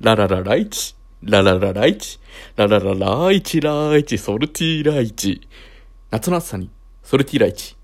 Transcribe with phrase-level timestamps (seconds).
[0.00, 2.18] ラララライチ、ラララライチ、
[2.56, 5.46] ラララライチライチ、ソルティーライチ。
[6.10, 6.70] 夏の暑さに、
[7.02, 7.76] ソルティーライチ。